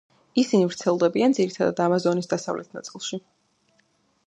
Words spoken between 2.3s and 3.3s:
დასავლეთ ნაწილში.